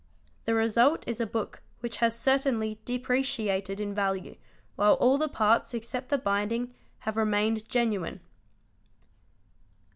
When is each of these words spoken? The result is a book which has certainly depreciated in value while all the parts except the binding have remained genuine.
The 0.45 0.55
result 0.55 1.03
is 1.05 1.21
a 1.21 1.27
book 1.27 1.61
which 1.81 1.97
has 1.97 2.19
certainly 2.19 2.79
depreciated 2.85 3.79
in 3.79 3.93
value 3.93 4.35
while 4.75 4.95
all 4.95 5.19
the 5.19 5.27
parts 5.27 5.75
except 5.75 6.09
the 6.09 6.17
binding 6.17 6.73
have 7.01 7.17
remained 7.17 7.69
genuine. 7.69 8.19